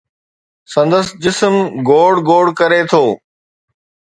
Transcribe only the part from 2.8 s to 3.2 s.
ٿو